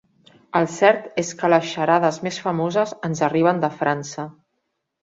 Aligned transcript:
El 0.59 0.63
cert 0.75 1.19
és 1.23 1.29
que 1.41 1.51
les 1.55 1.67
xarades 1.73 2.19
més 2.29 2.41
famoses 2.47 2.99
ens 3.11 3.25
arriben 3.31 3.63
de 3.67 3.73
França. 3.85 4.29